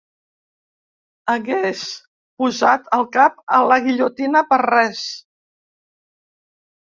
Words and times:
Hagués 1.33 1.81
posat 2.43 2.89
el 2.97 3.05
cap 3.17 3.37
a 3.57 3.61
la 3.73 3.77
guillotina 3.83 4.43
per 4.53 4.59
res. 4.65 5.03